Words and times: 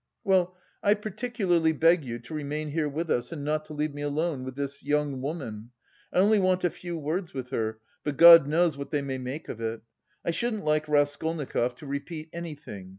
"Well, 0.23 0.57
I 0.81 0.95
particularly 0.95 1.73
beg 1.73 2.03
you 2.03 2.17
to 2.17 2.33
remain 2.33 2.69
here 2.69 2.89
with 2.89 3.11
us 3.11 3.31
and 3.31 3.43
not 3.43 3.65
to 3.65 3.75
leave 3.75 3.93
me 3.93 4.01
alone 4.01 4.43
with 4.43 4.55
this... 4.55 4.81
young 4.81 5.21
woman. 5.21 5.69
I 6.11 6.17
only 6.17 6.39
want 6.39 6.63
a 6.63 6.71
few 6.71 6.97
words 6.97 7.35
with 7.35 7.51
her, 7.51 7.77
but 8.03 8.17
God 8.17 8.47
knows 8.47 8.79
what 8.79 8.89
they 8.89 9.03
may 9.03 9.19
make 9.19 9.47
of 9.47 9.61
it. 9.61 9.81
I 10.25 10.31
shouldn't 10.31 10.65
like 10.65 10.87
Raskolnikov 10.87 11.75
to 11.75 11.85
repeat 11.85 12.29
anything.... 12.33 12.89